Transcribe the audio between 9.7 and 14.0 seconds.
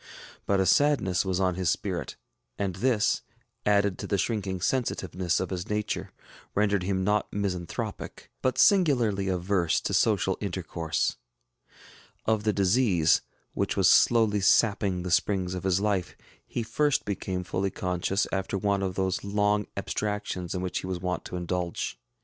to social intercourse. Of the disease, which was